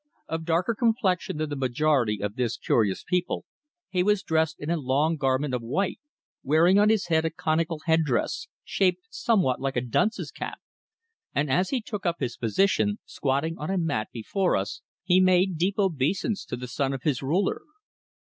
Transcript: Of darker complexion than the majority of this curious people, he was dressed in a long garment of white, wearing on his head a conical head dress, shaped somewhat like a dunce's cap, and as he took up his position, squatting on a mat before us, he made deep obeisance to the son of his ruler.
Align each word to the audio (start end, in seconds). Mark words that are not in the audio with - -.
Of 0.27 0.45
darker 0.45 0.73
complexion 0.73 1.37
than 1.37 1.51
the 1.51 1.55
majority 1.55 2.23
of 2.23 2.35
this 2.35 2.57
curious 2.57 3.03
people, 3.03 3.45
he 3.87 4.01
was 4.01 4.23
dressed 4.23 4.59
in 4.59 4.71
a 4.71 4.75
long 4.75 5.15
garment 5.15 5.53
of 5.53 5.61
white, 5.61 5.99
wearing 6.41 6.79
on 6.79 6.89
his 6.89 7.05
head 7.09 7.23
a 7.23 7.29
conical 7.29 7.81
head 7.85 8.01
dress, 8.03 8.47
shaped 8.63 9.03
somewhat 9.11 9.61
like 9.61 9.75
a 9.75 9.81
dunce's 9.81 10.31
cap, 10.31 10.57
and 11.35 11.51
as 11.51 11.69
he 11.69 11.81
took 11.83 12.07
up 12.07 12.15
his 12.19 12.35
position, 12.35 12.97
squatting 13.05 13.59
on 13.59 13.69
a 13.69 13.77
mat 13.77 14.07
before 14.11 14.55
us, 14.57 14.81
he 15.03 15.21
made 15.21 15.59
deep 15.59 15.75
obeisance 15.77 16.45
to 16.45 16.55
the 16.55 16.67
son 16.67 16.93
of 16.93 17.03
his 17.03 17.21
ruler. 17.21 17.61